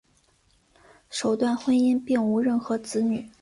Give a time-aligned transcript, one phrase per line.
[1.11, 3.29] 首段婚姻并无任何子女。